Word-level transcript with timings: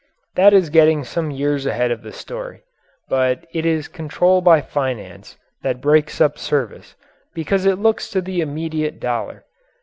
That 0.33 0.51
is 0.51 0.71
getting 0.71 1.03
some 1.03 1.29
years 1.29 1.67
ahead 1.67 1.91
of 1.91 2.01
the 2.01 2.11
story, 2.11 2.63
but 3.07 3.45
it 3.53 3.67
is 3.67 3.87
control 3.87 4.41
by 4.41 4.59
finance 4.59 5.37
that 5.61 5.79
breaks 5.79 6.19
up 6.19 6.39
service 6.39 6.95
because 7.35 7.67
it 7.67 7.77
looks 7.77 8.09
to 8.09 8.21
the 8.21 8.41
immediate 8.41 8.99
dollar. 8.99 9.45